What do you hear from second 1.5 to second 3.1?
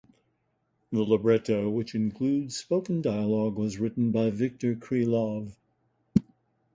which includes spoken